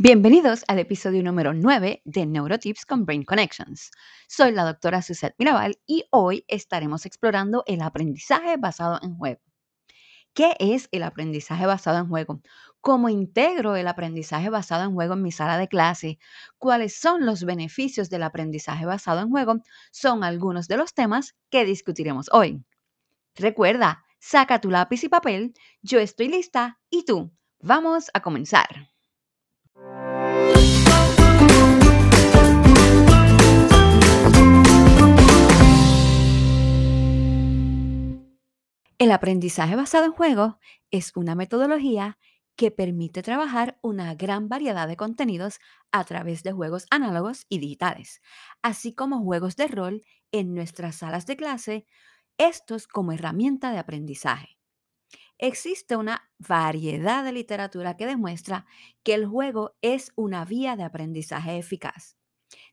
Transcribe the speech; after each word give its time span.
Bienvenidos 0.00 0.62
al 0.68 0.78
episodio 0.78 1.24
número 1.24 1.52
9 1.52 2.02
de 2.04 2.24
Neurotips 2.24 2.86
con 2.86 3.04
Brain 3.04 3.24
Connections. 3.24 3.90
Soy 4.28 4.52
la 4.52 4.62
doctora 4.62 5.02
Suzette 5.02 5.34
Mirabal 5.38 5.80
y 5.88 6.04
hoy 6.12 6.44
estaremos 6.46 7.04
explorando 7.04 7.64
el 7.66 7.82
aprendizaje 7.82 8.58
basado 8.58 9.00
en 9.02 9.16
juego. 9.16 9.40
¿Qué 10.34 10.54
es 10.60 10.88
el 10.92 11.02
aprendizaje 11.02 11.66
basado 11.66 11.98
en 11.98 12.06
juego? 12.06 12.40
¿Cómo 12.80 13.08
integro 13.08 13.74
el 13.74 13.88
aprendizaje 13.88 14.50
basado 14.50 14.84
en 14.84 14.94
juego 14.94 15.14
en 15.14 15.22
mi 15.22 15.32
sala 15.32 15.58
de 15.58 15.66
clase? 15.66 16.20
¿Cuáles 16.58 16.94
son 16.94 17.26
los 17.26 17.42
beneficios 17.42 18.08
del 18.08 18.22
aprendizaje 18.22 18.86
basado 18.86 19.20
en 19.20 19.30
juego? 19.30 19.56
Son 19.90 20.22
algunos 20.22 20.68
de 20.68 20.76
los 20.76 20.94
temas 20.94 21.34
que 21.50 21.64
discutiremos 21.64 22.28
hoy. 22.30 22.64
Recuerda, 23.34 24.04
saca 24.20 24.60
tu 24.60 24.70
lápiz 24.70 25.02
y 25.02 25.08
papel, 25.08 25.54
yo 25.82 25.98
estoy 25.98 26.28
lista 26.28 26.78
y 26.88 27.04
tú. 27.04 27.32
Vamos 27.58 28.12
a 28.14 28.22
comenzar. 28.22 28.88
El 38.98 39.12
aprendizaje 39.12 39.76
basado 39.76 40.06
en 40.06 40.12
juegos 40.12 40.54
es 40.90 41.12
una 41.16 41.34
metodología 41.34 42.18
que 42.56 42.70
permite 42.72 43.22
trabajar 43.22 43.78
una 43.82 44.14
gran 44.16 44.48
variedad 44.48 44.88
de 44.88 44.96
contenidos 44.96 45.60
a 45.92 46.04
través 46.04 46.42
de 46.42 46.52
juegos 46.52 46.86
análogos 46.90 47.46
y 47.48 47.58
digitales, 47.60 48.20
así 48.62 48.94
como 48.94 49.22
juegos 49.22 49.54
de 49.56 49.68
rol 49.68 50.02
en 50.32 50.54
nuestras 50.54 50.96
salas 50.96 51.26
de 51.26 51.36
clase, 51.36 51.86
estos 52.38 52.88
como 52.88 53.12
herramienta 53.12 53.70
de 53.70 53.78
aprendizaje. 53.78 54.58
Existe 55.38 55.96
una 55.96 56.30
variedad 56.38 57.22
de 57.22 57.32
literatura 57.32 57.96
que 57.96 58.06
demuestra 58.06 58.66
que 59.04 59.14
el 59.14 59.26
juego 59.26 59.76
es 59.82 60.12
una 60.16 60.44
vía 60.44 60.74
de 60.76 60.82
aprendizaje 60.82 61.58
eficaz. 61.58 62.16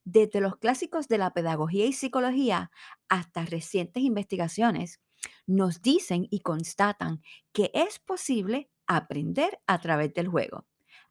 Desde 0.03 0.41
los 0.41 0.57
clásicos 0.57 1.07
de 1.07 1.19
la 1.19 1.33
pedagogía 1.33 1.85
y 1.85 1.93
psicología 1.93 2.71
hasta 3.09 3.45
recientes 3.45 4.03
investigaciones, 4.03 4.99
nos 5.47 5.81
dicen 5.81 6.27
y 6.29 6.39
constatan 6.39 7.21
que 7.53 7.71
es 7.73 7.99
posible 7.99 8.69
aprender 8.87 9.59
a 9.67 9.79
través 9.79 10.13
del 10.13 10.27
juego. 10.27 10.65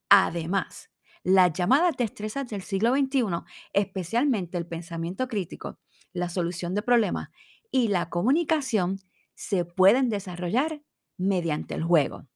Además, 0.08 0.90
las 1.22 1.52
llamadas 1.52 1.96
destrezas 1.96 2.48
del 2.48 2.62
siglo 2.62 2.94
XXI, 2.94 3.24
especialmente 3.72 4.58
el 4.58 4.66
pensamiento 4.66 5.26
crítico, 5.26 5.78
la 6.12 6.28
solución 6.28 6.74
de 6.74 6.82
problemas 6.82 7.30
y 7.70 7.88
la 7.88 8.10
comunicación, 8.10 8.98
se 9.34 9.64
pueden 9.64 10.08
desarrollar 10.10 10.82
mediante 11.16 11.74
el 11.74 11.82
juego. 11.82 12.26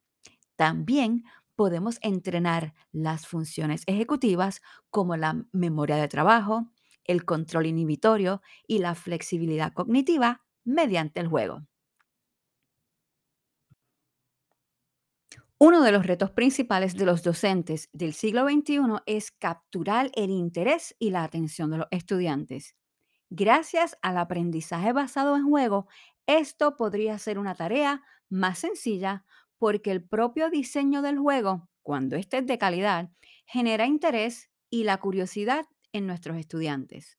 También 0.57 1.25
podemos 1.55 1.99
entrenar 2.03 2.75
las 2.93 3.27
funciones 3.27 3.83
ejecutivas 3.87 4.63
como 4.91 5.17
la 5.17 5.45
memoria 5.53 5.97
de 5.97 6.09
trabajo, 6.09 6.71
el 7.05 7.25
control 7.25 7.67
inhibitorio 7.67 8.43
y 8.67 8.79
la 8.79 8.95
flexibilidad 8.95 9.73
cognitiva 9.73 10.45
mediante 10.69 11.21
el 11.21 11.29
juego. 11.29 11.63
Uno 15.59 15.83
de 15.83 15.91
los 15.93 16.07
retos 16.07 16.31
principales 16.31 16.95
de 16.97 17.05
los 17.05 17.23
docentes 17.23 17.89
del 17.93 18.13
siglo 18.15 18.45
XXI 18.49 19.03
es 19.07 19.33
capturar 19.33 20.11
el 20.15 20.31
interés 20.31 20.95
y 20.99 21.11
la 21.11 21.25
atención 21.25 21.71
de 21.71 21.79
los 21.79 21.89
estudiantes. 21.91 22.77
Gracias 23.31 23.99
al 24.03 24.19
aprendizaje 24.19 24.93
basado 24.93 25.37
en 25.37 25.49
juego, 25.49 25.89
esto 26.27 26.77
podría 26.77 27.19
ser 27.19 27.39
una 27.39 27.55
tarea 27.55 28.03
más 28.29 28.61
sencilla 28.61 29.25
porque 29.59 29.91
el 29.93 30.05
propio 30.05 30.51
diseño 30.51 31.03
del 31.03 31.19
juego, 31.19 31.69
cuando 31.83 32.17
este 32.17 32.39
es 32.39 32.47
de 32.47 32.59
calidad, 32.59 33.11
genera 33.47 33.87
interés 33.87 34.51
y 34.71 34.85
la 34.85 34.99
curiosidad 34.99 35.67
en 35.93 36.07
nuestros 36.07 36.37
estudiantes. 36.39 37.19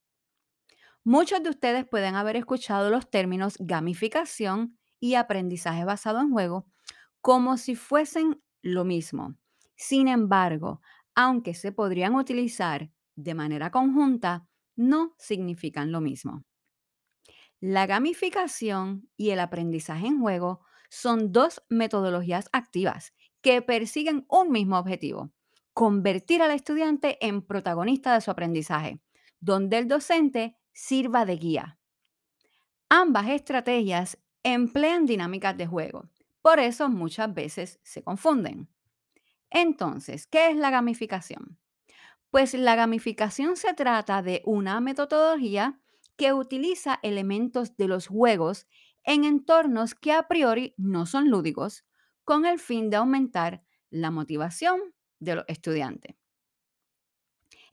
Muchos 1.10 1.42
de 1.42 1.50
ustedes 1.50 1.88
pueden 1.88 2.14
haber 2.14 2.36
escuchado 2.36 2.92
los 2.92 3.10
términos 3.10 3.58
gamificación 3.60 4.78
y 5.00 5.16
aprendizaje 5.16 5.84
basado 5.84 6.22
en 6.22 6.30
juego 6.30 6.68
como 7.20 7.58
si 7.58 7.74
fuesen 7.74 8.44
lo 8.62 8.86
mismo. 8.86 9.36
Sin 9.76 10.08
embargo, 10.08 10.82
aunque 11.16 11.56
se 11.56 11.72
podrían 11.72 12.14
utilizar 12.14 12.92
de 13.16 13.34
manera 13.34 13.72
conjunta, 13.72 14.48
no 14.76 15.16
significan 15.18 15.92
lo 15.92 16.00
mismo. 16.00 16.44
La 17.60 17.88
gamificación 17.88 19.10
y 19.18 19.32
el 19.32 19.40
aprendizaje 19.40 20.06
en 20.06 20.22
juego 20.22 20.62
son 20.92 21.32
dos 21.32 21.64
metodologías 21.70 22.50
activas 22.52 23.16
que 23.42 23.64
persiguen 23.64 24.28
un 24.30 24.52
mismo 24.52 24.78
objetivo, 24.78 25.32
convertir 25.74 26.44
al 26.44 26.52
estudiante 26.52 27.18
en 27.26 27.42
protagonista 27.42 28.14
de 28.14 28.22
su 28.22 28.30
aprendizaje, 28.30 29.02
donde 29.40 29.80
el 29.80 29.88
docente 29.88 30.56
sirva 30.74 31.26
de 31.26 31.38
guía. 31.38 31.80
Ambas 32.90 33.30
estrategias 33.30 34.18
emplean 34.44 35.06
dinámicas 35.06 35.58
de 35.58 35.68
juego, 35.68 36.10
por 36.42 36.60
eso 36.60 36.90
muchas 36.90 37.34
veces 37.34 37.80
se 37.84 38.04
confunden. 38.04 38.70
Entonces, 39.50 40.28
¿qué 40.28 40.50
es 40.50 40.58
la 40.58 40.70
gamificación? 40.70 41.60
Pues 42.32 42.54
la 42.54 42.76
gamificación 42.76 43.56
se 43.58 43.74
trata 43.74 44.22
de 44.22 44.42
una 44.46 44.80
metodología 44.82 45.80
que 46.16 46.34
utiliza 46.34 47.00
elementos 47.02 47.76
de 47.78 47.88
los 47.88 48.08
juegos 48.08 48.68
en 49.04 49.24
entornos 49.24 49.96
que 49.96 50.14
a 50.14 50.28
priori 50.28 50.74
no 50.78 51.06
son 51.06 51.30
lúdicos, 51.30 51.86
con 52.24 52.46
el 52.46 52.60
fin 52.60 52.90
de 52.90 52.98
aumentar 52.98 53.64
la 53.90 54.12
motivación 54.12 54.80
de 55.20 55.36
los 55.36 55.46
estudiantes. 55.48 56.16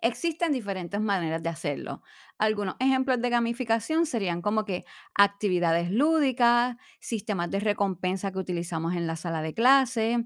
Existen 0.06 0.52
diferentes 0.52 1.00
maneras 1.00 1.42
de 1.42 1.48
hacerlo. 1.48 2.00
Algunos 2.38 2.76
ejemplos 2.78 3.20
de 3.20 3.28
gamificación 3.28 4.06
serían 4.06 4.40
como 4.40 4.64
que 4.64 4.84
actividades 5.14 5.90
lúdicas, 5.90 6.76
sistemas 7.00 7.50
de 7.50 7.58
recompensa 7.58 8.30
que 8.30 8.38
utilizamos 8.38 8.94
en 8.94 9.08
la 9.08 9.16
sala 9.16 9.42
de 9.42 9.52
clase, 9.52 10.24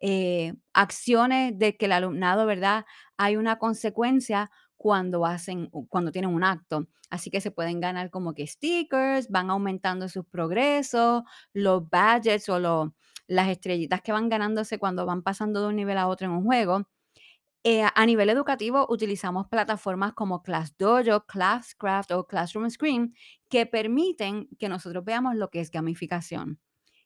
eh, 0.00 0.54
acciones 0.72 1.58
de 1.58 1.76
que 1.76 1.86
el 1.86 1.92
alumnado, 1.92 2.46
¿verdad? 2.46 2.84
Hay 3.16 3.36
una 3.36 3.58
consecuencia 3.58 4.48
cuando 4.76 5.26
hacen, 5.26 5.70
cuando 5.88 6.12
tienen 6.12 6.30
un 6.32 6.44
acto. 6.44 6.86
Así 7.10 7.28
que 7.30 7.40
se 7.40 7.50
pueden 7.50 7.80
ganar 7.80 8.10
como 8.10 8.32
que 8.32 8.46
stickers, 8.46 9.28
van 9.28 9.50
aumentando 9.50 10.08
sus 10.08 10.24
progresos, 10.26 11.24
los 11.52 11.88
badges 11.90 12.48
o 12.48 12.92
las 13.26 13.48
estrellitas 13.48 14.02
que 14.02 14.12
van 14.12 14.28
ganándose 14.28 14.78
cuando 14.78 15.04
van 15.04 15.22
pasando 15.24 15.62
de 15.62 15.68
un 15.68 15.76
nivel 15.76 15.98
a 15.98 16.06
otro 16.06 16.26
en 16.28 16.32
un 16.32 16.44
juego. 16.44 16.86
Eh, 17.68 17.82
a 17.82 18.06
nivel 18.06 18.30
educativo 18.30 18.86
utilizamos 18.88 19.48
plataformas 19.48 20.12
como 20.12 20.40
ClassDojo, 20.44 21.26
Classcraft 21.26 22.12
o 22.12 22.24
Classroom 22.24 22.70
Screen 22.70 23.12
que 23.48 23.66
permiten 23.66 24.48
que 24.60 24.68
nosotros 24.68 25.04
veamos 25.04 25.34
lo 25.34 25.50
que 25.50 25.58
es 25.58 25.72
gamificación. 25.72 26.60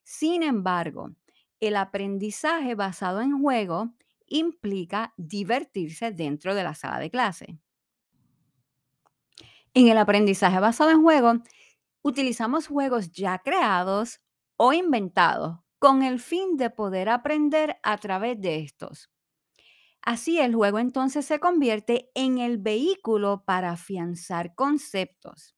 Sin 0.05 0.43
embargo, 0.43 1.13
el 1.61 1.77
aprendizaje 1.77 2.75
basado 2.75 3.23
en 3.23 3.41
juego 3.41 3.95
implica 4.27 5.15
divertirse 5.17 6.11
dentro 6.11 6.55
de 6.55 6.63
la 6.63 6.75
sala 6.75 6.99
de 6.99 7.11
clase. 7.11 7.59
En 9.73 9.89
el 9.89 9.97
aprendizaje 9.97 10.61
basado 10.61 10.91
en 10.91 11.01
juego, 11.01 11.37
utilizamos 12.03 12.67
juegos 12.67 13.11
ya 13.13 13.39
creados 13.39 14.21
o 14.59 14.75
inventados 14.75 15.61
con 15.79 16.03
el 16.03 16.21
fin 16.21 16.59
de 16.59 16.69
poder 16.69 17.09
aprender 17.09 17.79
a 17.83 17.97
través 17.97 18.39
de 18.39 18.59
estos. 18.59 19.09
Así 20.03 20.39
el 20.39 20.55
juego 20.55 20.79
entonces 20.79 21.27
se 21.27 21.41
convierte 21.41 22.11
en 22.15 22.39
el 22.39 22.59
vehículo 22.59 23.45
para 23.45 23.73
afianzar 23.73 24.55
conceptos. 24.55 25.55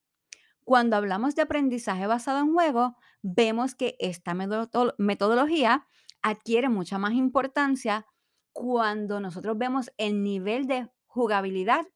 Cuando 0.65 0.97
hablamos 0.97 1.35
de 1.35 1.43
aprendizaje 1.43 2.07
basado 2.07 2.41
en 2.41 2.53
juego, 2.53 2.97
vemos 3.23 3.75
que 3.75 3.97
esta 3.99 4.35
metodología 4.35 5.87
adquiere 6.23 6.69
mucha 6.69 6.99
más 6.99 7.13
importancia 7.13 8.07
cuando 8.53 9.21
nosotros 9.21 9.59
vemos 9.59 9.91
el 9.97 10.23
nivel 10.23 10.67
de 10.67 10.89
jugabilidad 11.07 11.87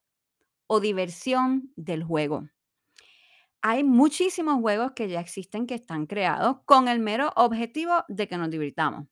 o 0.67 0.81
diversión 0.81 1.73
del 1.77 2.03
juego. 2.03 2.49
Hay 3.63 3.85
muchísimos 3.85 4.61
juegos 4.61 4.93
que 4.93 5.09
ya 5.09 5.21
existen 5.21 5.67
que 5.67 5.75
están 5.75 6.07
creados 6.07 6.59
con 6.67 6.89
el 6.89 7.01
mero 7.01 7.33
objetivo 7.37 8.05
de 8.09 8.29
que 8.29 8.37
nos 8.37 8.51
divirtamos. 8.51 9.09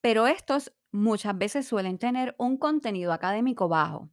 Pero 0.00 0.26
estos 0.26 0.72
muchas 0.92 1.36
veces 1.38 1.66
suelen 1.66 1.98
tener 1.98 2.34
un 2.38 2.56
contenido 2.58 3.12
académico 3.12 3.68
bajo. 3.68 4.10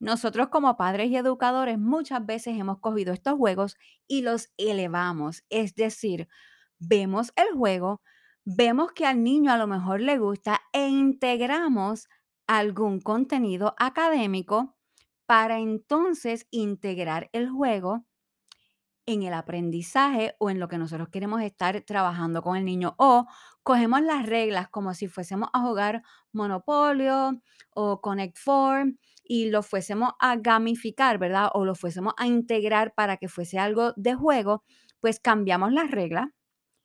Nosotros 0.00 0.48
como 0.48 0.76
padres 0.76 1.10
y 1.10 1.16
educadores 1.16 1.78
muchas 1.78 2.26
veces 2.26 2.58
hemos 2.58 2.80
cogido 2.80 3.12
estos 3.12 3.34
juegos 3.34 3.76
y 4.08 4.22
los 4.22 4.50
elevamos, 4.56 5.44
es 5.48 5.74
decir, 5.74 6.28
vemos 6.78 7.32
el 7.36 7.56
juego, 7.56 8.02
vemos 8.44 8.92
que 8.92 9.06
al 9.06 9.22
niño 9.22 9.52
a 9.52 9.58
lo 9.58 9.66
mejor 9.68 10.00
le 10.00 10.18
gusta 10.18 10.60
e 10.72 10.88
integramos 10.88 12.08
algún 12.48 13.00
contenido 13.00 13.74
académico 13.78 14.76
para 15.26 15.60
entonces 15.60 16.46
integrar 16.50 17.30
el 17.32 17.48
juego 17.48 18.04
en 19.06 19.22
el 19.22 19.34
aprendizaje 19.34 20.34
o 20.38 20.50
en 20.50 20.60
lo 20.60 20.68
que 20.68 20.78
nosotros 20.78 21.08
queremos 21.08 21.42
estar 21.42 21.80
trabajando 21.82 22.42
con 22.42 22.56
el 22.56 22.64
niño. 22.64 22.94
O 22.98 23.26
cogemos 23.62 24.02
las 24.02 24.26
reglas 24.26 24.68
como 24.68 24.94
si 24.94 25.08
fuésemos 25.08 25.48
a 25.52 25.60
jugar 25.60 26.02
Monopolio 26.32 27.40
o 27.70 28.00
Connect 28.00 28.38
Four 28.38 28.94
y 29.24 29.50
lo 29.50 29.62
fuésemos 29.62 30.12
a 30.20 30.36
gamificar, 30.36 31.18
¿verdad? 31.18 31.50
O 31.54 31.64
lo 31.64 31.74
fuésemos 31.74 32.14
a 32.16 32.26
integrar 32.26 32.94
para 32.94 33.16
que 33.16 33.28
fuese 33.28 33.58
algo 33.58 33.92
de 33.96 34.14
juego, 34.14 34.64
pues 35.00 35.20
cambiamos 35.20 35.72
las 35.72 35.90
reglas, 35.90 36.28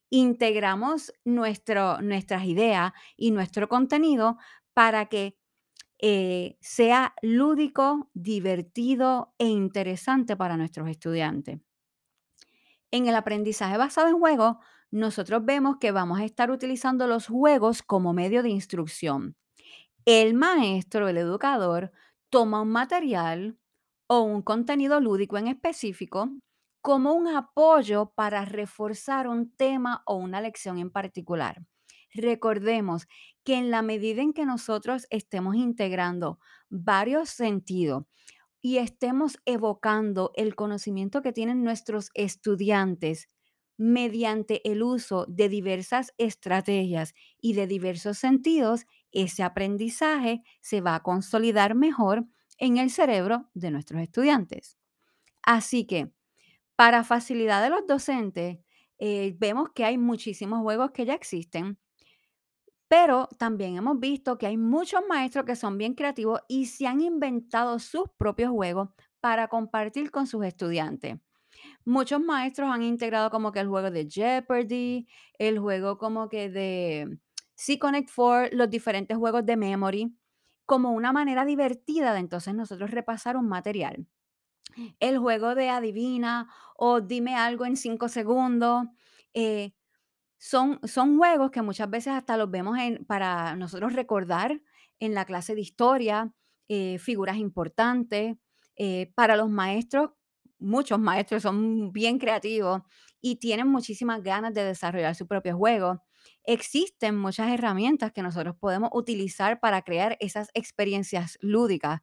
integramos 0.10 1.14
nuestro, 1.26 2.02
nuestras 2.02 2.46
ideas 2.46 2.94
y 3.18 3.32
nuestro 3.32 3.68
contenido 3.70 4.38
para 4.74 5.08
que 5.08 5.38
eh, 6.00 6.58
sea 6.62 7.16
lúdico, 7.22 8.10
divertido 8.14 9.34
e 9.40 9.48
interesante 9.48 10.36
para 10.38 10.58
nuestros 10.58 10.90
estudiantes. 10.90 11.60
En 12.92 13.08
el 13.08 13.16
aprendizaje 13.16 13.78
basado 13.78 14.08
en 14.08 14.20
juegos, 14.20 14.58
nosotros 14.92 15.44
vemos 15.44 15.78
que 15.80 15.92
vamos 15.92 16.20
a 16.20 16.26
estar 16.26 16.52
utilizando 16.52 17.08
los 17.08 17.28
juegos 17.28 17.82
como 17.84 18.14
medio 18.14 18.44
de 18.44 18.50
instrucción. 18.50 19.36
El 20.06 20.34
maestro, 20.34 21.08
el 21.10 21.18
educador, 21.18 21.92
toma 22.30 22.62
un 22.62 22.70
material 22.70 23.58
o 24.08 24.22
un 24.22 24.42
contenido 24.42 25.00
lúdico 25.02 25.38
en 25.38 25.48
específico 25.48 26.32
como 26.82 27.14
un 27.14 27.28
apoyo 27.28 28.14
para 28.16 28.46
reforzar 28.46 29.28
un 29.28 29.52
tema 29.52 30.04
o 30.06 30.16
una 30.16 30.42
lección 30.42 30.78
en 30.78 30.92
particular. 30.92 31.64
Recordemos 32.14 33.08
que 33.44 33.56
en 33.56 33.72
la 33.72 33.82
medida 33.82 34.22
en 34.22 34.34
que 34.34 34.46
nosotros 34.46 35.08
estemos 35.10 35.56
integrando 35.56 36.40
varios 36.70 37.30
sentidos 37.30 38.06
y 38.62 38.78
estemos 38.78 39.38
evocando 39.46 40.32
el 40.36 40.56
conocimiento 40.56 41.22
que 41.22 41.34
tienen 41.34 41.64
nuestros 41.64 42.10
estudiantes 42.14 43.30
mediante 43.78 44.68
el 44.70 44.82
uso 44.82 45.26
de 45.28 45.50
diversas 45.50 46.14
estrategias 46.18 47.14
y 47.40 47.54
de 47.54 47.68
diversos 47.68 48.18
sentidos, 48.18 48.86
ese 49.12 49.44
aprendizaje 49.44 50.42
se 50.62 50.82
va 50.82 50.96
a 50.96 51.04
consolidar 51.04 51.76
mejor 51.76 52.26
en 52.58 52.78
el 52.78 52.90
cerebro 52.90 53.50
de 53.54 53.70
nuestros 53.72 54.02
estudiantes. 54.02 54.78
Así 55.44 55.86
que, 55.86 56.12
para 56.76 57.04
facilidad 57.04 57.64
de 57.64 57.70
los 57.72 57.88
docentes, 57.88 58.60
eh, 59.00 59.36
vemos 59.40 59.70
que 59.76 59.86
hay 59.86 59.98
muchísimos 59.98 60.62
juegos 60.62 60.92
que 60.92 61.06
ya 61.06 61.14
existen 61.16 61.80
pero 62.88 63.28
también 63.38 63.78
hemos 63.78 64.00
visto 64.00 64.38
que 64.38 64.48
hay 64.48 64.58
muchos 64.58 65.02
maestros 65.10 65.46
que 65.46 65.56
son 65.56 65.78
bien 65.78 65.94
creativos 65.94 66.42
y 66.48 66.68
se 66.68 66.88
han 66.88 67.02
inventado 67.02 67.80
sus 67.80 68.04
propios 68.18 68.52
juegos 68.52 68.90
para 69.20 69.48
compartir 69.50 70.12
con 70.12 70.28
sus 70.28 70.46
estudiantes. 70.46 71.18
Muchos 71.86 72.22
maestros 72.22 72.70
han 72.72 72.84
integrado 72.84 73.30
como 73.30 73.52
que 73.52 73.60
el 73.60 73.68
juego 73.68 73.92
de 73.92 74.08
Jeopardy, 74.10 75.08
el 75.40 75.60
juego 75.60 75.98
como 75.98 76.30
que 76.30 76.50
de 76.50 77.20
C 77.56 77.80
Connect 77.80 78.10
4, 78.16 78.56
los 78.58 78.70
diferentes 78.70 79.18
juegos 79.18 79.46
de 79.46 79.58
memory, 79.58 80.18
como 80.66 80.92
una 80.92 81.14
manera 81.14 81.46
divertida 81.46 82.14
de 82.14 82.20
entonces 82.20 82.54
nosotros 82.56 82.92
repasar 82.92 83.38
un 83.38 83.48
material. 83.48 84.08
El 85.00 85.18
juego 85.20 85.56
de 85.56 85.70
adivina 85.70 86.50
o 86.76 87.02
dime 87.02 87.36
algo 87.36 87.66
en 87.66 87.78
cinco 87.78 88.10
segundos. 88.10 88.86
eh, 89.34 89.74
son 90.38 90.80
son 90.84 91.18
juegos 91.18 91.52
que 91.52 91.62
muchas 91.62 91.90
veces 91.90 92.14
hasta 92.14 92.38
los 92.38 92.50
vemos 92.52 92.78
en 92.80 93.06
para 93.06 93.56
nosotros 93.56 93.94
recordar 93.94 94.62
en 95.00 95.14
la 95.14 95.26
clase 95.26 95.56
de 95.56 95.62
historia, 95.62 96.34
eh, 96.68 97.00
figuras 97.00 97.38
importantes. 97.38 98.38
Eh, 98.76 99.12
para 99.16 99.36
los 99.36 99.50
maestros, 99.50 100.12
muchos 100.60 101.00
maestros 101.00 101.44
son 101.44 101.92
bien 101.92 102.20
creativos 102.20 102.82
y 103.22 103.38
tienen 103.38 103.68
muchísimas 103.68 104.22
ganas 104.24 104.54
de 104.54 104.64
desarrollar 104.64 105.16
su 105.16 105.28
propio 105.28 105.58
juego. 105.58 106.04
Existen 106.44 107.18
muchas 107.18 107.50
herramientas 107.52 108.12
que 108.12 108.22
nosotros 108.22 108.56
podemos 108.60 108.90
utilizar 108.94 109.60
para 109.60 109.82
crear 109.82 110.18
esas 110.20 110.50
experiencias 110.54 111.38
lúdicas. 111.42 112.02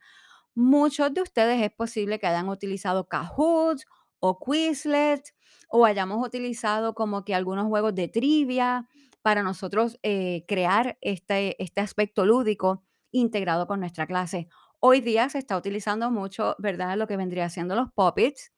Muchos 0.54 1.12
de 1.14 1.22
ustedes 1.22 1.62
es 1.62 1.72
posible 1.72 2.18
que 2.18 2.26
hayan 2.26 2.48
utilizado 2.48 3.08
Kahoot 3.08 3.80
o 4.26 4.38
Quizlet 4.38 5.34
o 5.68 5.84
hayamos 5.84 6.26
utilizado 6.26 6.94
como 6.94 7.26
que 7.26 7.34
algunos 7.34 7.66
juegos 7.66 7.94
de 7.94 8.08
trivia 8.08 8.88
para 9.20 9.42
nosotros 9.42 9.98
eh, 10.02 10.46
crear 10.48 10.96
este, 11.02 11.62
este 11.62 11.82
aspecto 11.82 12.24
lúdico 12.24 12.82
integrado 13.10 13.66
con 13.66 13.80
nuestra 13.80 14.06
clase. 14.06 14.48
Hoy 14.80 15.02
día 15.02 15.28
se 15.28 15.36
está 15.36 15.58
utilizando 15.58 16.10
mucho, 16.10 16.56
¿verdad? 16.58 16.96
Lo 16.96 17.06
que 17.06 17.18
vendría 17.18 17.50
siendo 17.50 17.76
los 17.76 17.92
puppets. 17.92 18.50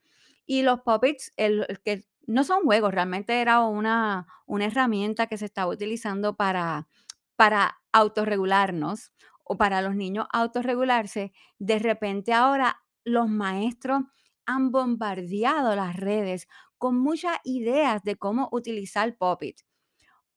Y 0.46 0.62
los 0.62 0.82
puppets, 0.82 1.32
el, 1.36 1.66
que 1.84 2.04
no 2.28 2.44
son 2.44 2.62
juegos, 2.62 2.94
realmente 2.94 3.40
era 3.40 3.60
una, 3.62 4.28
una 4.46 4.66
herramienta 4.66 5.26
que 5.26 5.36
se 5.36 5.46
estaba 5.46 5.72
utilizando 5.72 6.36
para, 6.36 6.86
para 7.34 7.80
autorregularnos 7.90 9.12
o 9.42 9.56
para 9.56 9.82
los 9.82 9.96
niños 9.96 10.28
autorregularse. 10.32 11.32
De 11.58 11.80
repente 11.80 12.32
ahora 12.32 12.84
los 13.02 13.28
maestros 13.28 14.02
han 14.46 14.70
bombardeado 14.70 15.74
las 15.76 15.96
redes 15.96 16.48
con 16.78 16.98
muchas 16.98 17.38
ideas 17.44 18.02
de 18.04 18.16
cómo 18.16 18.48
utilizar 18.52 19.16
Poppit. 19.16 19.60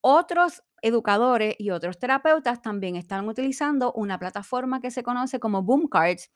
Otros 0.02 0.64
educadores 0.82 1.56
y 1.58 1.72
otros 1.72 2.00
terapeutas 2.00 2.62
también 2.62 2.96
están 2.96 3.28
utilizando 3.28 3.92
una 3.94 4.18
plataforma 4.20 4.82
que 4.82 4.92
se 4.92 5.04
conoce 5.04 5.40
como 5.40 5.64
Boom 5.64 5.88
Cards, 5.90 6.32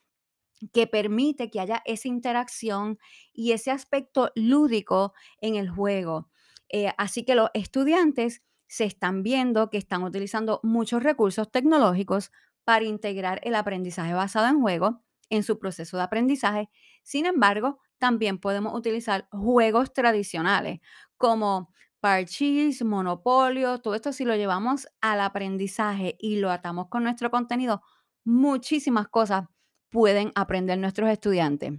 que 0.74 0.88
permite 0.88 1.50
que 1.50 1.60
haya 1.60 1.82
esa 1.86 2.08
interacción 2.08 3.00
y 3.34 3.52
ese 3.52 3.72
aspecto 3.72 4.32
lúdico 4.36 5.14
en 5.42 5.56
el 5.56 5.70
juego. 5.70 6.30
Eh, 6.70 6.92
así 6.98 7.26
que 7.26 7.36
los 7.36 7.50
estudiantes 7.54 8.44
se 8.68 8.86
están 8.86 9.24
viendo 9.24 9.70
que 9.70 9.78
están 9.78 10.04
utilizando 10.04 10.60
muchos 10.64 11.04
recursos 11.04 11.52
tecnológicos 11.52 12.32
para 12.64 12.86
integrar 12.86 13.40
el 13.44 13.56
aprendizaje 13.56 14.14
basado 14.14 14.48
en 14.48 14.62
juego 14.62 15.04
en 15.36 15.44
su 15.44 15.60
proceso 15.60 15.98
de 15.98 16.04
aprendizaje. 16.04 16.70
Sin 17.04 17.26
embargo, 17.26 17.80
también 17.98 18.38
podemos 18.40 18.74
utilizar 18.76 19.28
juegos 19.32 19.94
tradicionales 19.94 20.80
como 21.18 21.74
parchís, 22.00 22.84
monopolio, 22.84 23.80
todo 23.80 23.96
esto 23.96 24.12
si 24.14 24.26
lo 24.26 24.36
llevamos 24.36 24.88
al 25.02 25.22
aprendizaje 25.22 26.16
y 26.20 26.38
lo 26.38 26.52
atamos 26.52 26.88
con 26.90 27.04
nuestro 27.04 27.32
contenido, 27.32 27.82
muchísimas 28.26 29.08
cosas 29.08 29.46
pueden 29.90 30.32
aprender 30.36 30.78
nuestros 30.78 31.10
estudiantes. 31.10 31.74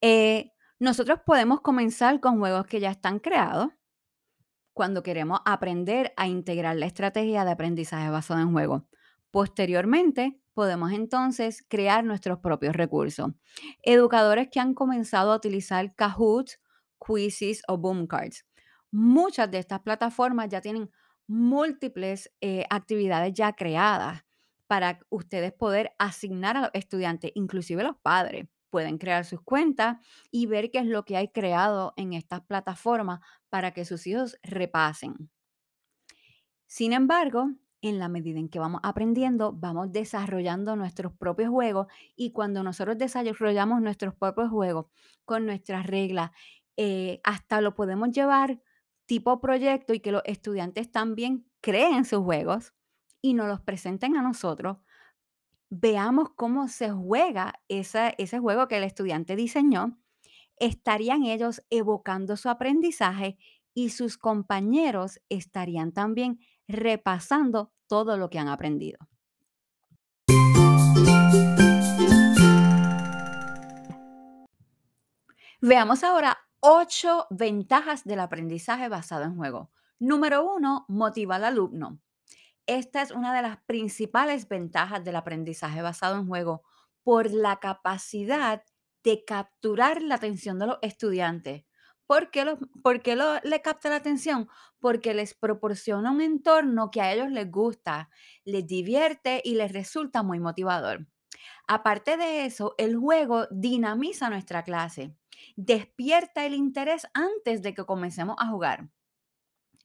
Eh, 0.00 0.52
nosotros 0.78 1.20
podemos 1.24 1.60
comenzar 1.60 2.20
con 2.20 2.38
juegos 2.38 2.66
que 2.66 2.80
ya 2.80 2.90
están 2.90 3.18
creados 3.18 3.68
cuando 4.74 5.02
queremos 5.02 5.40
aprender 5.44 6.12
a 6.16 6.26
integrar 6.28 6.76
la 6.76 6.86
estrategia 6.86 7.44
de 7.44 7.50
aprendizaje 7.52 8.10
basado 8.10 8.40
en 8.40 8.52
juego. 8.52 8.86
Posteriormente, 9.30 10.41
podemos 10.54 10.92
entonces 10.92 11.64
crear 11.68 12.04
nuestros 12.04 12.38
propios 12.38 12.74
recursos. 12.74 13.32
Educadores 13.82 14.48
que 14.50 14.60
han 14.60 14.74
comenzado 14.74 15.32
a 15.32 15.36
utilizar 15.36 15.94
Kahoot, 15.94 16.50
Quizzes 17.04 17.62
o 17.68 17.78
Boom 17.78 18.06
Cards. 18.06 18.46
Muchas 18.90 19.50
de 19.50 19.58
estas 19.58 19.80
plataformas 19.80 20.48
ya 20.48 20.60
tienen 20.60 20.90
múltiples 21.26 22.32
eh, 22.40 22.64
actividades 22.70 23.32
ya 23.32 23.52
creadas 23.54 24.24
para 24.66 25.00
ustedes 25.10 25.52
poder 25.52 25.92
asignar 25.98 26.56
a 26.56 26.62
los 26.62 26.70
estudiantes, 26.74 27.32
inclusive 27.34 27.82
los 27.82 27.96
padres. 28.02 28.46
Pueden 28.70 28.96
crear 28.96 29.24
sus 29.24 29.42
cuentas 29.42 29.98
y 30.30 30.46
ver 30.46 30.70
qué 30.70 30.78
es 30.78 30.86
lo 30.86 31.04
que 31.04 31.16
hay 31.16 31.28
creado 31.28 31.92
en 31.96 32.14
estas 32.14 32.40
plataformas 32.42 33.20
para 33.50 33.72
que 33.72 33.84
sus 33.84 34.06
hijos 34.06 34.38
repasen. 34.42 35.30
Sin 36.66 36.94
embargo, 36.94 37.50
en 37.82 37.98
la 37.98 38.08
medida 38.08 38.38
en 38.38 38.48
que 38.48 38.60
vamos 38.60 38.80
aprendiendo, 38.84 39.52
vamos 39.52 39.92
desarrollando 39.92 40.76
nuestros 40.76 41.12
propios 41.12 41.50
juegos 41.50 41.88
y 42.16 42.32
cuando 42.32 42.62
nosotros 42.62 42.96
desarrollamos 42.96 43.82
nuestros 43.82 44.14
propios 44.14 44.50
juegos 44.50 44.86
con 45.24 45.44
nuestras 45.44 45.86
reglas, 45.86 46.30
eh, 46.76 47.20
hasta 47.24 47.60
lo 47.60 47.74
podemos 47.74 48.10
llevar 48.10 48.62
tipo 49.06 49.40
proyecto 49.40 49.92
y 49.92 50.00
que 50.00 50.12
los 50.12 50.22
estudiantes 50.24 50.90
también 50.90 51.44
creen 51.60 52.04
sus 52.04 52.20
juegos 52.20 52.72
y 53.20 53.34
nos 53.34 53.48
los 53.48 53.60
presenten 53.60 54.16
a 54.16 54.22
nosotros, 54.22 54.78
veamos 55.70 56.30
cómo 56.36 56.68
se 56.68 56.90
juega 56.90 57.54
ese 57.68 58.38
juego 58.38 58.68
que 58.68 58.76
el 58.76 58.84
estudiante 58.84 59.36
diseñó, 59.36 59.98
estarían 60.56 61.24
ellos 61.24 61.62
evocando 61.70 62.36
su 62.36 62.48
aprendizaje 62.48 63.38
y 63.74 63.88
sus 63.90 64.18
compañeros 64.18 65.20
estarían 65.28 65.92
también 65.92 66.40
repasando 66.68 67.72
todo 67.86 68.16
lo 68.16 68.30
que 68.30 68.38
han 68.38 68.48
aprendido. 68.48 68.98
Veamos 75.60 76.02
ahora 76.02 76.38
ocho 76.58 77.26
ventajas 77.30 78.04
del 78.04 78.20
aprendizaje 78.20 78.88
basado 78.88 79.24
en 79.24 79.36
juego. 79.36 79.70
Número 80.00 80.44
uno, 80.44 80.84
motiva 80.88 81.36
al 81.36 81.44
alumno. 81.44 82.00
Esta 82.66 83.02
es 83.02 83.12
una 83.12 83.34
de 83.34 83.42
las 83.42 83.58
principales 83.66 84.48
ventajas 84.48 85.04
del 85.04 85.16
aprendizaje 85.16 85.82
basado 85.82 86.16
en 86.16 86.26
juego 86.26 86.62
por 87.04 87.30
la 87.30 87.60
capacidad 87.60 88.64
de 89.04 89.24
capturar 89.24 90.02
la 90.02 90.16
atención 90.16 90.58
de 90.58 90.66
los 90.66 90.78
estudiantes. 90.82 91.64
¿Por 92.06 92.30
qué, 92.30 92.44
lo- 92.44 92.58
por 92.82 93.02
qué 93.02 93.16
lo- 93.16 93.40
le 93.42 93.62
capta 93.62 93.88
la 93.90 93.96
atención? 93.96 94.48
Porque 94.80 95.14
les 95.14 95.34
proporciona 95.34 96.10
un 96.10 96.20
entorno 96.20 96.90
que 96.90 97.00
a 97.00 97.12
ellos 97.12 97.30
les 97.30 97.50
gusta, 97.50 98.10
les 98.44 98.66
divierte 98.66 99.40
y 99.44 99.54
les 99.54 99.72
resulta 99.72 100.22
muy 100.22 100.38
motivador. 100.40 101.06
Aparte 101.68 102.16
de 102.16 102.46
eso, 102.46 102.74
el 102.78 102.96
juego 102.96 103.46
dinamiza 103.50 104.30
nuestra 104.30 104.62
clase, 104.64 105.16
despierta 105.56 106.46
el 106.46 106.54
interés 106.54 107.06
antes 107.14 107.62
de 107.62 107.74
que 107.74 107.84
comencemos 107.86 108.36
a 108.38 108.48
jugar 108.48 108.90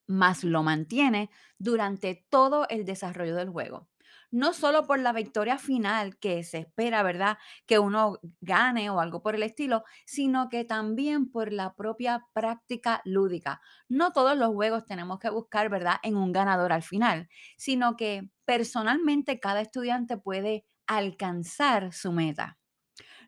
más 0.08 0.44
lo 0.44 0.64
mantiene 0.64 1.30
durante 1.60 2.26
todo 2.30 2.68
el 2.70 2.86
desarrollo 2.86 3.36
del 3.36 3.50
juego. 3.50 3.88
No 4.32 4.54
solo 4.54 4.86
por 4.86 5.00
la 5.00 5.14
victoria 5.14 5.58
final 5.58 6.18
que 6.18 6.44
se 6.44 6.60
espera, 6.60 7.02
¿verdad? 7.04 7.38
Que 7.66 7.80
uno 7.80 8.20
gane 8.42 8.90
o 8.90 9.00
algo 9.00 9.22
por 9.22 9.36
el 9.36 9.44
estilo, 9.44 9.84
sino 10.06 10.50
que 10.50 10.66
también 10.66 11.32
por 11.32 11.54
la 11.54 11.76
propia 11.76 12.28
práctica 12.34 13.02
lúdica. 13.06 13.62
No 13.88 14.12
todos 14.12 14.38
los 14.38 14.50
juegos 14.50 14.86
tenemos 14.86 15.20
que 15.20 15.30
buscar, 15.30 15.70
¿verdad? 15.70 15.96
En 16.04 16.18
un 16.18 16.34
ganador 16.34 16.74
al 16.74 16.84
final, 16.84 17.30
sino 17.58 17.96
que 17.96 18.30
personalmente 18.46 19.40
cada 19.40 19.62
estudiante 19.62 20.18
puede 20.18 20.66
alcanzar 20.88 21.94
su 21.94 22.12
meta. 22.12 22.58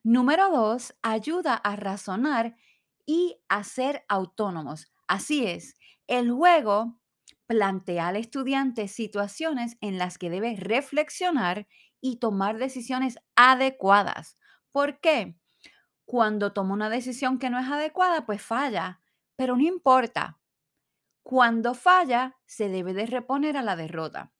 Número 0.03 0.49
dos, 0.49 0.95
ayuda 1.01 1.55
a 1.55 1.75
razonar 1.75 2.55
y 3.05 3.41
a 3.49 3.63
ser 3.63 4.05
autónomos. 4.07 4.91
Así 5.07 5.45
es, 5.45 5.75
el 6.07 6.31
juego 6.31 6.98
plantea 7.49 8.09
al 8.09 8.15
estudiante 8.15 8.87
situaciones 8.87 9.75
en 9.81 9.97
las 9.97 10.19
que 10.19 10.29
debe 10.29 10.55
reflexionar 10.55 11.67
y 11.99 12.17
tomar 12.17 12.59
decisiones 12.59 13.17
adecuadas. 13.35 14.37
¿Por 14.71 14.99
qué? 14.99 15.35
Cuando 16.05 16.53
toma 16.53 16.75
una 16.75 16.91
decisión 16.91 17.39
que 17.39 17.49
no 17.49 17.57
es 17.57 17.67
adecuada, 17.67 18.27
pues 18.27 18.43
falla, 18.43 19.01
pero 19.35 19.57
no 19.57 19.63
importa. 19.63 20.39
Cuando 21.23 21.73
falla, 21.73 22.37
se 22.45 22.69
debe 22.69 22.93
de 22.93 23.07
reponer 23.07 23.57
a 23.57 23.63
la 23.63 23.75
derrota. 23.75 24.31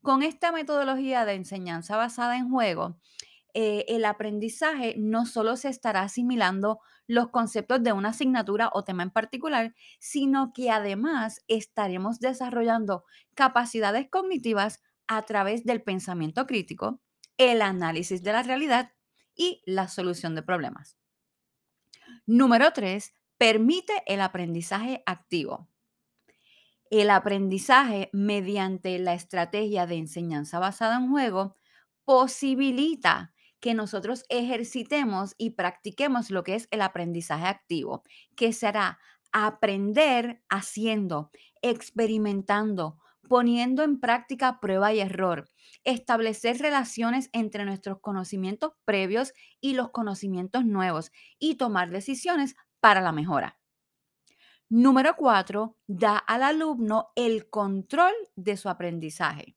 Con 0.00 0.22
esta 0.22 0.52
metodología 0.52 1.24
de 1.24 1.34
enseñanza 1.34 1.96
basada 1.96 2.36
en 2.36 2.48
juego, 2.48 3.00
eh, 3.54 3.84
el 3.88 4.04
aprendizaje 4.06 4.94
no 4.96 5.26
solo 5.26 5.56
se 5.56 5.68
estará 5.68 6.02
asimilando 6.02 6.80
los 7.06 7.28
conceptos 7.28 7.82
de 7.82 7.92
una 7.92 8.10
asignatura 8.10 8.70
o 8.72 8.84
tema 8.84 9.02
en 9.02 9.10
particular, 9.10 9.74
sino 9.98 10.52
que 10.54 10.70
además 10.70 11.42
estaremos 11.48 12.18
desarrollando 12.18 13.04
capacidades 13.34 14.08
cognitivas 14.08 14.80
a 15.06 15.22
través 15.22 15.64
del 15.64 15.82
pensamiento 15.82 16.46
crítico, 16.46 17.00
el 17.36 17.60
análisis 17.60 18.22
de 18.22 18.32
la 18.32 18.42
realidad 18.42 18.92
y 19.34 19.62
la 19.66 19.88
solución 19.88 20.34
de 20.34 20.42
problemas. 20.42 20.96
Número 22.26 22.72
tres, 22.72 23.14
permite 23.36 23.92
el 24.06 24.20
aprendizaje 24.20 25.02
activo. 25.04 25.68
El 26.90 27.10
aprendizaje 27.10 28.10
mediante 28.12 28.98
la 28.98 29.14
estrategia 29.14 29.86
de 29.86 29.96
enseñanza 29.96 30.58
basada 30.58 30.96
en 30.96 31.10
juego 31.10 31.56
posibilita 32.04 33.31
que 33.62 33.72
nosotros 33.74 34.24
ejercitemos 34.28 35.34
y 35.38 35.50
practiquemos 35.50 36.30
lo 36.30 36.42
que 36.42 36.56
es 36.56 36.68
el 36.72 36.82
aprendizaje 36.82 37.46
activo, 37.46 38.02
que 38.36 38.52
será 38.52 38.98
aprender 39.32 40.42
haciendo, 40.50 41.30
experimentando, 41.62 42.98
poniendo 43.28 43.84
en 43.84 44.00
práctica 44.00 44.58
prueba 44.60 44.92
y 44.92 44.98
error, 45.00 45.48
establecer 45.84 46.58
relaciones 46.58 47.30
entre 47.32 47.64
nuestros 47.64 48.00
conocimientos 48.00 48.72
previos 48.84 49.32
y 49.60 49.74
los 49.74 49.90
conocimientos 49.90 50.66
nuevos 50.66 51.12
y 51.38 51.54
tomar 51.54 51.90
decisiones 51.90 52.56
para 52.80 53.00
la 53.00 53.12
mejora. 53.12 53.60
Número 54.68 55.14
cuatro, 55.16 55.78
da 55.86 56.18
al 56.18 56.42
alumno 56.42 57.12
el 57.14 57.48
control 57.48 58.12
de 58.34 58.56
su 58.56 58.68
aprendizaje. 58.68 59.56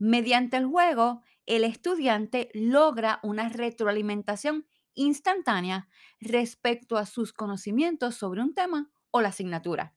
Mediante 0.00 0.56
el 0.56 0.64
juego, 0.64 1.20
el 1.44 1.62
estudiante 1.62 2.50
logra 2.54 3.20
una 3.22 3.50
retroalimentación 3.50 4.66
instantánea 4.94 5.88
respecto 6.20 6.96
a 6.96 7.04
sus 7.04 7.34
conocimientos 7.34 8.14
sobre 8.14 8.40
un 8.40 8.54
tema 8.54 8.90
o 9.10 9.20
la 9.20 9.28
asignatura. 9.28 9.94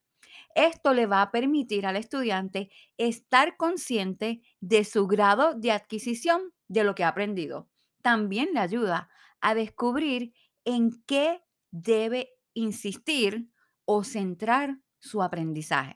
Esto 0.56 0.94
le 0.94 1.06
va 1.06 1.22
a 1.22 1.32
permitir 1.32 1.86
al 1.86 1.96
estudiante 1.96 2.70
estar 2.98 3.56
consciente 3.56 4.42
de 4.60 4.84
su 4.84 5.08
grado 5.08 5.54
de 5.54 5.72
adquisición 5.72 6.54
de 6.68 6.84
lo 6.84 6.96
que 6.96 7.06
ha 7.06 7.08
aprendido. 7.08 7.70
También 8.02 8.50
le 8.54 8.60
ayuda 8.60 9.10
a 9.40 9.56
descubrir 9.56 10.34
en 10.66 11.02
qué 11.06 11.46
debe 11.72 12.30
insistir 12.54 13.50
o 13.86 14.04
centrar 14.04 14.82
su 15.00 15.24
aprendizaje. 15.24 15.96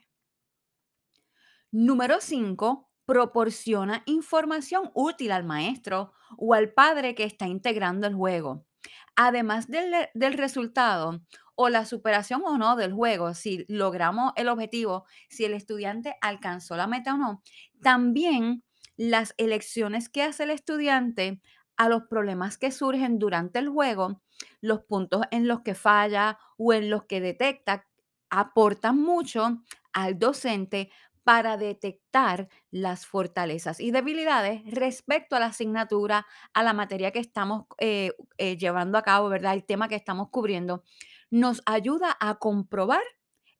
Número 1.70 2.22
5. 2.22 2.87
Proporciona 3.08 4.02
información 4.04 4.90
útil 4.92 5.32
al 5.32 5.42
maestro 5.42 6.12
o 6.36 6.52
al 6.52 6.74
padre 6.74 7.14
que 7.14 7.24
está 7.24 7.46
integrando 7.46 8.06
el 8.06 8.14
juego. 8.14 8.66
Además 9.16 9.66
del, 9.66 10.34
resultado 10.34 11.22
o 11.54 11.70
la 11.70 11.86
superación 11.86 12.42
o 12.44 12.58
no 12.58 12.76
del 12.76 12.92
juego, 12.92 13.32
si 13.32 13.64
logramos 13.66 14.34
el 14.36 14.50
objetivo, 14.50 15.06
si 15.30 15.46
el 15.46 15.54
estudiante 15.54 16.16
alcanzó 16.20 16.76
la 16.76 16.86
meta 16.86 17.14
o 17.14 17.16
no, 17.16 17.42
también 17.82 18.62
las 18.98 19.32
elecciones 19.38 20.10
que 20.10 20.22
hace 20.22 20.42
el 20.42 20.50
estudiante 20.50 21.40
a 21.78 21.88
los 21.88 22.02
problemas 22.10 22.58
que 22.58 22.70
surgen 22.70 23.18
durante 23.18 23.58
el 23.58 23.70
juego, 23.70 24.20
los 24.60 24.82
puntos 24.82 25.22
en 25.30 25.48
los 25.48 25.62
que 25.62 25.74
falla 25.74 26.38
o 26.58 26.74
en 26.74 26.90
los 26.90 27.06
que 27.06 27.22
detecta, 27.22 27.86
aportan 28.28 29.00
mucho 29.00 29.62
al 29.94 30.18
docente 30.18 30.90
para 31.28 31.58
detectar 31.58 32.48
las 32.70 33.04
fortalezas 33.04 33.80
y 33.80 33.90
debilidades 33.90 34.62
respecto 34.64 35.36
a 35.36 35.40
la 35.40 35.48
asignatura, 35.48 36.26
a 36.54 36.62
la 36.62 36.72
materia 36.72 37.10
que 37.10 37.18
estamos 37.18 37.66
eh, 37.76 38.14
eh, 38.38 38.56
llevando 38.56 38.96
a 38.96 39.02
cabo, 39.02 39.28
¿verdad? 39.28 39.52
El 39.52 39.66
tema 39.66 39.88
que 39.88 39.94
estamos 39.94 40.30
cubriendo, 40.30 40.84
nos 41.30 41.60
ayuda 41.66 42.16
a 42.18 42.36
comprobar 42.36 43.02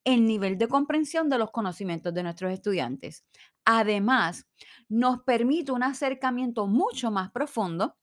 el 0.03 0.25
nivel 0.25 0.57
de 0.57 0.67
comprensión 0.67 1.29
de 1.29 1.37
los 1.37 1.51
conocimientos 1.51 2.11
de 2.11 2.23
nuestros 2.23 2.51
estudiantes. 2.51 3.23
Además, 3.65 4.47
nos 4.87 5.21
permite 5.21 5.71
un 5.71 5.83
acercamiento 5.83 6.65
mucho 6.65 7.11
más 7.11 7.29
profundo 7.29 7.99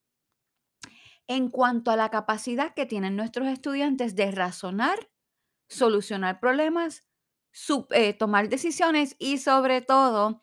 en 1.26 1.50
cuanto 1.50 1.90
a 1.90 1.96
la 1.96 2.10
capacidad 2.10 2.72
que 2.72 2.86
tienen 2.86 3.16
nuestros 3.16 3.48
estudiantes 3.48 4.14
de 4.14 4.30
razonar, 4.30 5.10
solucionar 5.68 6.38
problemas, 6.38 7.05
eh, 7.90 8.12
tomar 8.14 8.48
decisiones 8.48 9.16
y 9.18 9.38
sobre 9.38 9.80
todo 9.80 10.40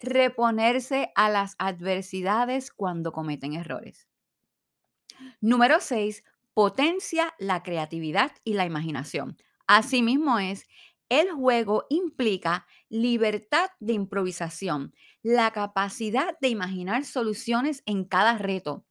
reponerse 0.00 1.12
a 1.14 1.28
las 1.28 1.54
adversidades 1.58 2.70
cuando 2.70 3.12
cometen 3.12 3.54
errores. 3.54 4.08
Número 5.40 5.80
6. 5.80 6.24
Potencia 6.54 7.34
la 7.38 7.62
creatividad 7.62 8.32
y 8.44 8.54
la 8.54 8.64
imaginación. 8.64 9.36
Asimismo 9.66 10.38
es, 10.38 10.66
el 11.08 11.30
juego 11.30 11.86
implica 11.88 12.66
libertad 12.88 13.70
de 13.80 13.94
improvisación, 13.94 14.94
la 15.22 15.50
capacidad 15.52 16.36
de 16.40 16.48
imaginar 16.48 17.04
soluciones 17.04 17.82
en 17.86 18.04
cada 18.04 18.36
reto. 18.38 18.84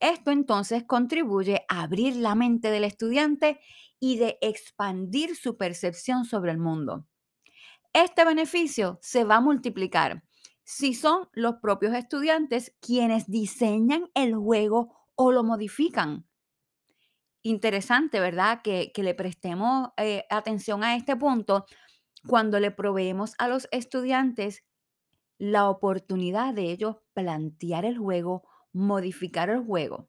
Esto 0.00 0.30
entonces 0.30 0.84
contribuye 0.84 1.64
a 1.68 1.82
abrir 1.82 2.16
la 2.16 2.34
mente 2.34 2.70
del 2.70 2.84
estudiante 2.84 3.60
y 4.00 4.18
de 4.18 4.38
expandir 4.40 5.36
su 5.36 5.56
percepción 5.56 6.24
sobre 6.24 6.50
el 6.50 6.58
mundo. 6.58 7.06
Este 7.92 8.24
beneficio 8.24 8.98
se 9.02 9.24
va 9.24 9.36
a 9.36 9.40
multiplicar 9.40 10.24
si 10.64 10.94
son 10.94 11.28
los 11.32 11.56
propios 11.56 11.94
estudiantes 11.94 12.74
quienes 12.80 13.26
diseñan 13.26 14.10
el 14.14 14.34
juego 14.34 14.96
o 15.16 15.32
lo 15.32 15.42
modifican. 15.42 16.26
Interesante, 17.42 18.20
¿verdad? 18.20 18.62
Que, 18.62 18.92
que 18.92 19.02
le 19.02 19.14
prestemos 19.14 19.88
eh, 19.96 20.24
atención 20.30 20.84
a 20.84 20.96
este 20.96 21.16
punto 21.16 21.66
cuando 22.26 22.60
le 22.60 22.70
proveemos 22.70 23.34
a 23.38 23.48
los 23.48 23.68
estudiantes 23.72 24.62
la 25.38 25.68
oportunidad 25.68 26.54
de 26.54 26.70
ellos 26.70 26.96
plantear 27.14 27.84
el 27.84 27.98
juego, 27.98 28.46
modificar 28.72 29.50
el 29.50 29.64
juego. 29.64 30.08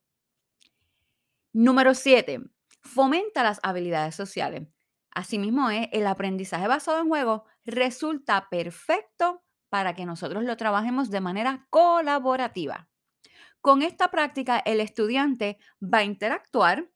Número 1.54 1.94
7. 1.94 2.42
Fomenta 2.82 3.44
las 3.44 3.60
habilidades 3.64 4.16
sociales. 4.16 4.68
Asimismo, 5.14 5.70
es, 5.70 5.88
el 5.92 6.08
aprendizaje 6.08 6.68
basado 6.68 7.00
en 7.00 7.08
juego 7.08 7.46
resulta 7.66 8.48
perfecto 8.50 9.44
para 9.70 9.94
que 9.96 10.06
nosotros 10.06 10.44
lo 10.44 10.58
trabajemos 10.58 11.10
de 11.10 11.22
manera 11.22 11.68
colaborativa. 11.70 12.90
Con 13.62 13.84
esta 13.84 14.10
práctica, 14.10 14.60
el 14.60 14.82
estudiante 14.82 15.60
va 15.82 16.00
a 16.00 16.04
interactuar, 16.04 16.90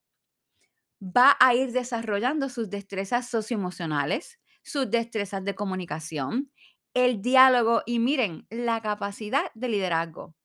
va 0.99 1.37
a 1.39 1.53
ir 1.53 1.71
desarrollando 1.71 2.49
sus 2.49 2.69
destrezas 2.69 3.29
socioemocionales, 3.29 4.39
sus 4.63 4.89
destrezas 4.89 5.45
de 5.45 5.55
comunicación, 5.55 6.51
el 6.93 7.21
diálogo 7.21 7.83
y 7.85 7.99
miren, 7.99 8.47
la 8.49 8.81
capacidad 8.81 9.51
de 9.53 9.69
liderazgo. 9.69 10.35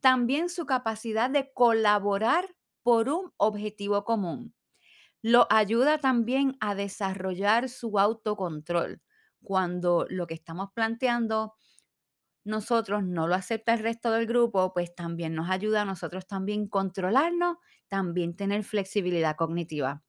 También 0.00 0.48
su 0.48 0.64
capacidad 0.66 1.28
de 1.28 1.52
colaborar 1.52 2.56
por 2.82 3.08
un 3.08 3.32
objetivo 3.36 4.04
común. 4.04 4.55
Lo 5.22 5.46
ayuda 5.50 5.98
también 5.98 6.56
a 6.60 6.74
desarrollar 6.74 7.68
su 7.68 7.98
autocontrol. 7.98 9.02
Cuando 9.42 10.06
lo 10.08 10.26
que 10.26 10.34
estamos 10.34 10.70
planteando 10.74 11.54
nosotros 12.44 13.02
no 13.04 13.26
lo 13.28 13.34
acepta 13.34 13.74
el 13.74 13.80
resto 13.80 14.10
del 14.12 14.26
grupo, 14.26 14.72
pues 14.72 14.94
también 14.94 15.34
nos 15.34 15.50
ayuda 15.50 15.82
a 15.82 15.84
nosotros 15.84 16.26
también 16.26 16.68
controlarnos, 16.68 17.56
también 17.88 18.36
tener 18.36 18.64
flexibilidad 18.64 19.36
cognitiva. 19.36 20.02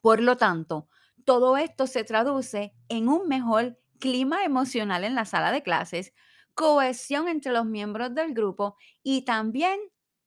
Por 0.00 0.20
lo 0.22 0.36
tanto, 0.36 0.88
todo 1.24 1.56
esto 1.56 1.86
se 1.86 2.04
traduce 2.04 2.74
en 2.88 3.08
un 3.08 3.28
mejor 3.28 3.78
clima 3.98 4.44
emocional 4.44 5.04
en 5.04 5.14
la 5.14 5.24
sala 5.24 5.52
de 5.52 5.62
clases, 5.62 6.12
cohesión 6.54 7.28
entre 7.28 7.52
los 7.52 7.66
miembros 7.66 8.14
del 8.14 8.34
grupo 8.34 8.76
y 9.02 9.24
también 9.24 9.80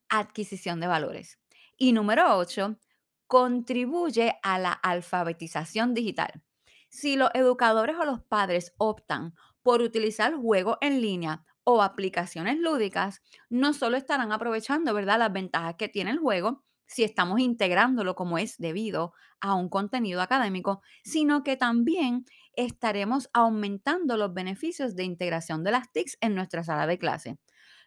adquisición 0.10 0.80
de 0.80 0.88
valores. 0.88 1.40
Y 1.78 1.94
número 1.94 2.38
8, 2.38 2.78
contribuye 3.28 4.38
a 4.44 4.60
la 4.60 4.72
alfabetización 4.72 5.94
digital. 5.94 6.44
Si 6.90 7.16
los 7.16 7.30
educadores 7.34 7.98
o 7.98 8.06
los 8.06 8.22
padres 8.22 8.74
optan 8.78 9.36
por 9.62 9.82
utilizar 9.82 10.34
juegos 10.36 10.78
en 10.82 11.02
línea 11.02 11.46
o 11.64 11.82
aplicaciones 11.84 12.58
lúdicas, 12.58 13.22
no 13.50 13.74
solo 13.74 13.98
estarán 13.98 14.32
aprovechando 14.32 14.94
¿verdad? 14.94 15.20
las 15.20 15.34
ventajas 15.34 15.76
que 15.78 15.90
tiene 15.90 16.12
el 16.12 16.20
juego, 16.20 16.64
si 16.88 17.04
estamos 17.04 17.42
integrándolo 17.42 18.16
como 18.16 18.38
es 18.38 18.58
debido 18.58 19.14
a 19.42 19.54
un 19.54 19.70
contenido 19.70 20.22
académico, 20.22 20.82
sino 21.04 21.44
que 21.44 21.58
también 21.58 22.26
estaremos 22.54 23.30
aumentando 23.34 24.16
los 24.16 24.34
beneficios 24.34 24.96
de 24.96 25.04
integración 25.04 25.64
de 25.66 25.72
las 25.72 25.92
TICs 25.92 26.18
en 26.22 26.34
nuestra 26.34 26.64
sala 26.64 26.88
de 26.88 26.98
clase. 26.98 27.38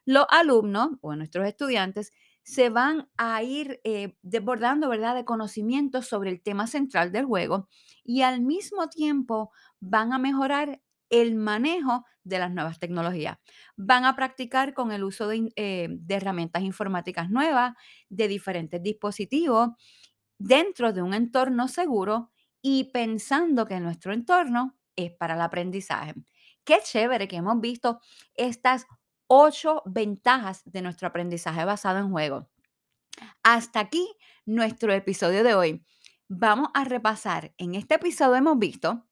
Los 0.05 0.27
alumnos 0.31 0.91
o 1.01 1.17
nuestros 1.17 1.47
estudiantes 1.47 2.13
se 2.51 2.69
van 2.69 3.09
a 3.17 3.43
ir 3.45 3.81
eh, 3.85 4.17
desbordando, 4.23 4.89
¿verdad?, 4.89 5.15
de 5.15 5.25
conocimientos 5.25 6.07
sobre 6.07 6.31
el 6.31 6.43
tema 6.43 6.67
central 6.67 7.13
del 7.13 7.25
juego 7.27 7.69
y 8.05 8.23
al 8.23 8.41
mismo 8.41 8.89
tiempo 8.89 9.53
van 9.79 10.13
a 10.13 10.19
mejorar 10.19 10.83
el 11.11 11.37
manejo 11.37 12.05
de 12.25 12.39
las 12.41 12.51
nuevas 12.53 12.79
tecnologías. 12.81 13.39
Van 13.77 14.05
a 14.05 14.17
practicar 14.17 14.75
con 14.75 14.91
el 14.93 15.05
uso 15.05 15.29
de, 15.29 15.53
eh, 15.57 15.89
de 15.91 16.15
herramientas 16.15 16.63
informáticas 16.63 17.31
nuevas, 17.31 17.75
de 18.09 18.27
diferentes 18.29 18.83
dispositivos, 18.83 19.71
dentro 20.39 20.93
de 20.93 21.03
un 21.03 21.15
entorno 21.15 21.69
seguro 21.69 22.31
y 22.63 22.91
pensando 22.93 23.67
que 23.67 23.81
nuestro 23.81 24.13
entorno 24.13 24.77
es 24.97 25.13
para 25.13 25.35
el 25.35 25.41
aprendizaje. 25.41 26.15
Qué 26.65 26.79
chévere 26.85 27.29
que 27.29 27.37
hemos 27.37 27.61
visto 27.61 28.01
estas 28.35 28.87
ocho 29.33 29.83
ventajas 29.87 30.63
de 30.65 30.83
nuestro 30.83 31.07
aprendizaje 31.07 31.65
basado 31.65 32.01
en 32.01 32.11
juego. 32.11 32.49
Hasta 33.45 33.79
aquí 33.79 34.17
nuestro 34.45 34.93
episodio 34.93 35.45
de 35.45 35.55
hoy. 35.55 35.87
Vamos 36.27 36.71
a 36.75 36.83
repasar. 36.83 37.55
En 37.57 37.77
este 37.77 37.95
episodio 37.95 38.35
hemos 38.35 38.59
visto 38.59 39.07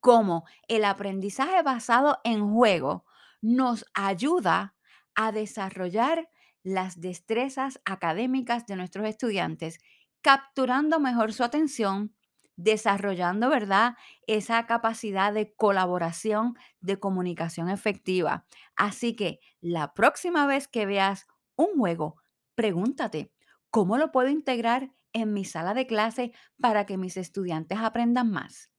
cómo 0.00 0.44
el 0.68 0.84
aprendizaje 0.84 1.62
basado 1.62 2.18
en 2.22 2.52
juego 2.52 3.06
nos 3.40 3.86
ayuda 3.94 4.74
a 5.14 5.32
desarrollar 5.32 6.28
las 6.62 7.00
destrezas 7.00 7.80
académicas 7.86 8.66
de 8.66 8.76
nuestros 8.76 9.08
estudiantes, 9.08 9.78
capturando 10.20 11.00
mejor 11.00 11.32
su 11.32 11.44
atención, 11.44 12.14
desarrollando, 12.62 13.48
¿verdad? 13.48 13.96
Esa 14.26 14.66
capacidad 14.66 15.32
de 15.32 15.54
colaboración, 15.54 16.56
de 16.80 16.98
comunicación 16.98 17.70
efectiva. 17.70 18.44
Así 18.76 19.16
que 19.16 19.40
la 19.60 19.94
próxima 19.94 20.46
vez 20.46 20.68
que 20.68 20.86
veas 20.86 21.26
un 21.56 21.78
juego, 21.78 22.16
pregúntate, 22.54 23.32
¿cómo 23.70 23.96
lo 23.96 24.12
puedo 24.12 24.28
integrar 24.28 24.90
en 25.12 25.32
mi 25.32 25.44
sala 25.44 25.74
de 25.74 25.86
clase 25.86 26.32
para 26.60 26.84
que 26.86 26.98
mis 26.98 27.16
estudiantes 27.16 27.78
aprendan 27.78 28.30
más? 28.30 28.70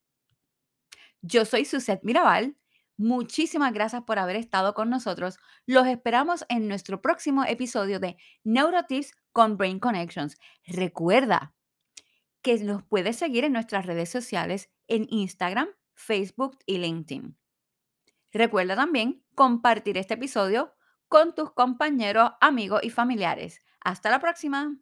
Yo 1.21 1.45
soy 1.45 1.65
Suset 1.65 2.01
Mirabal. 2.03 2.57
Muchísimas 2.97 3.73
gracias 3.73 4.03
por 4.03 4.19
haber 4.19 4.35
estado 4.35 4.75
con 4.75 4.91
nosotros. 4.91 5.39
Los 5.65 5.87
esperamos 5.87 6.45
en 6.49 6.67
nuestro 6.67 7.01
próximo 7.01 7.43
episodio 7.45 7.99
de 7.99 8.17
Neurotips 8.43 9.13
con 9.31 9.57
Brain 9.57 9.79
Connections. 9.79 10.37
Recuerda 10.67 11.55
que 12.41 12.57
nos 12.63 12.83
puedes 12.83 13.17
seguir 13.17 13.43
en 13.43 13.53
nuestras 13.53 13.85
redes 13.85 14.09
sociales 14.09 14.69
en 14.87 15.07
Instagram, 15.09 15.69
Facebook 15.93 16.57
y 16.65 16.77
LinkedIn. 16.77 17.37
Recuerda 18.31 18.75
también 18.75 19.23
compartir 19.35 19.97
este 19.97 20.13
episodio 20.13 20.73
con 21.07 21.35
tus 21.35 21.51
compañeros, 21.51 22.31
amigos 22.39 22.81
y 22.83 22.89
familiares. 22.89 23.61
Hasta 23.81 24.09
la 24.09 24.19
próxima. 24.19 24.77